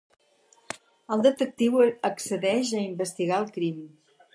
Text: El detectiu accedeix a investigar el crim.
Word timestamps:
El 1.17 1.21
detectiu 1.27 1.77
accedeix 2.11 2.77
a 2.79 2.85
investigar 2.91 3.41
el 3.47 3.51
crim. 3.61 3.91